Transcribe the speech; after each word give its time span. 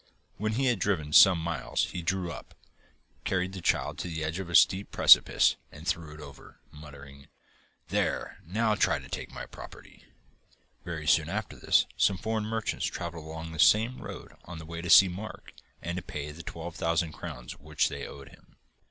When 0.37 0.53
he 0.53 0.65
had 0.65 0.79
driven 0.79 1.13
some 1.13 1.37
miles 1.37 1.83
he 1.91 2.01
drew 2.01 2.31
up, 2.31 2.55
carried 3.23 3.53
the 3.53 3.61
child 3.61 3.99
to 3.99 4.07
the 4.07 4.23
edge 4.23 4.39
of 4.39 4.49
a 4.49 4.55
steep 4.55 4.89
precipice 4.89 5.57
and 5.71 5.87
threw 5.87 6.11
it 6.15 6.19
over, 6.19 6.59
muttering, 6.71 7.27
'There, 7.89 8.39
now 8.43 8.73
try 8.73 8.97
to 8.97 9.07
take 9.07 9.29
my 9.29 9.45
property!' 9.45 10.05
Very 10.83 11.05
soon 11.05 11.29
after 11.29 11.55
this 11.55 11.85
some 11.97 12.17
foreign 12.17 12.45
merchants 12.45 12.85
travelled 12.87 13.25
along 13.25 13.51
that 13.51 13.61
same 13.61 14.01
road 14.01 14.33
on 14.45 14.57
the 14.57 14.65
way 14.65 14.81
to 14.81 14.89
see 14.89 15.07
Mark 15.07 15.53
and 15.83 15.97
to 15.97 16.01
pay 16.01 16.31
the 16.31 16.41
twelve 16.41 16.75
thousand 16.77 17.11
crowns 17.11 17.59
which 17.59 17.87
they 17.87 18.07
owed 18.07 18.29
him. 18.29 18.55